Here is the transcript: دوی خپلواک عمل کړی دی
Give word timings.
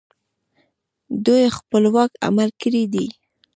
دوی 1.25 1.45
خپلواک 1.57 2.11
عمل 2.27 2.49
کړی 2.61 2.83
دی 2.93 3.05